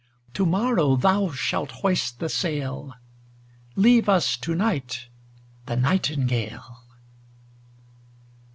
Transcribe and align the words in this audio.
To 0.33 0.47
morrow 0.47 0.95
thou 0.95 1.29
shalt 1.29 1.69
hoist 1.83 2.17
the 2.17 2.27
sail; 2.27 2.95
Leave 3.75 4.09
us 4.09 4.35
to 4.37 4.55
night 4.55 5.09
the 5.67 5.75
nightingale. 5.75 6.81